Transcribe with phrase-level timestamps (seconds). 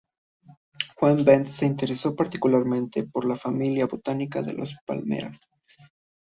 [0.95, 5.37] Juan Báez se interesó particularmente por la familia botánica de las palmeras.